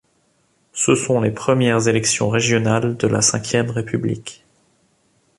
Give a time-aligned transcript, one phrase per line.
[0.73, 4.43] Ce sont les premières élections régionales de la Ve République.